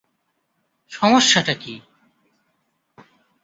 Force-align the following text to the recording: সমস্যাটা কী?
সমস্যাটা 0.91 1.53
কী? 1.53 1.73